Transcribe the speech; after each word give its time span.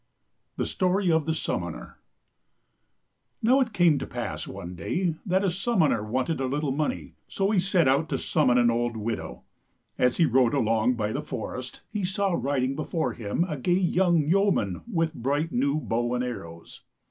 THE 0.57 0.65
STORY 0.65 1.11
OF 1.11 1.27
THE 1.27 1.35
SUMMONER 1.35 1.99
NOW 3.43 3.59
it 3.59 3.71
came 3.71 3.99
to 3.99 4.07
pass 4.07 4.47
one 4.47 4.73
day 4.73 5.13
that 5.27 5.43
a 5.43 5.51
summoner 5.51 6.01
wanted 6.03 6.41
a 6.41 6.47
little 6.47 6.71
money, 6.71 7.13
so 7.27 7.51
he 7.51 7.59
set 7.59 7.87
out 7.87 8.09
to 8.09 8.17
sum 8.17 8.47
mon 8.47 8.57
an 8.57 8.71
old 8.71 8.97
widow. 8.97 9.43
As 9.99 10.17
he 10.17 10.25
rode 10.25 10.55
along 10.55 10.95
by 10.95 11.11
the 11.11 11.21
forest, 11.21 11.81
he 11.91 12.03
saw 12.03 12.33
riding 12.33 12.75
before 12.75 13.13
him 13.13 13.45
a 13.47 13.57
gay 13.57 13.71
young 13.73 14.17
yeoman 14.17 14.81
with 14.91 15.13
bright 15.13 15.51
new 15.51 15.79
bow 15.79 16.15
and 16.15 16.23
arrows. 16.23 16.81